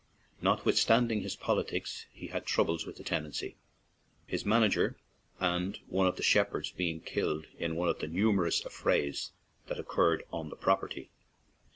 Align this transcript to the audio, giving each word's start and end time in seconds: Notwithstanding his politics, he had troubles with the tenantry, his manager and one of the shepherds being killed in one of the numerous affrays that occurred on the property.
Notwithstanding 0.41 1.21
his 1.21 1.35
politics, 1.35 2.07
he 2.11 2.25
had 2.29 2.47
troubles 2.47 2.87
with 2.87 2.95
the 2.97 3.03
tenantry, 3.03 3.55
his 4.25 4.43
manager 4.47 4.97
and 5.39 5.77
one 5.89 6.07
of 6.07 6.15
the 6.15 6.23
shepherds 6.23 6.71
being 6.71 7.01
killed 7.01 7.45
in 7.59 7.75
one 7.75 7.87
of 7.87 7.99
the 7.99 8.07
numerous 8.07 8.65
affrays 8.65 9.29
that 9.67 9.79
occurred 9.79 10.23
on 10.33 10.49
the 10.49 10.55
property. 10.55 11.11